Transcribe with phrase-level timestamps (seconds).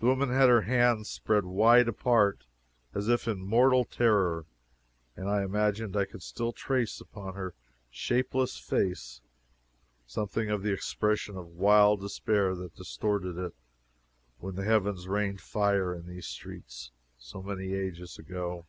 [0.00, 2.46] The woman had her hands spread wide apart,
[2.94, 4.44] as if in mortal terror,
[5.14, 7.54] and I imagined I could still trace upon her
[7.88, 9.20] shapeless face
[10.04, 13.54] something of the expression of wild despair that distorted it
[14.40, 18.66] when the heavens rained fire in these streets, so many ages ago.